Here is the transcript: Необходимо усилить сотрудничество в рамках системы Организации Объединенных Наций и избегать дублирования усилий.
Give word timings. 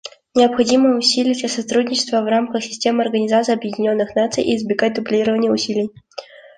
Необходимо 0.33 0.95
усилить 0.97 1.47
сотрудничество 1.47 2.21
в 2.23 2.25
рамках 2.25 2.63
системы 2.63 3.03
Организации 3.03 3.53
Объединенных 3.53 4.15
Наций 4.15 4.43
и 4.43 4.55
избегать 4.55 4.95
дублирования 4.95 5.51
усилий. 5.51 5.91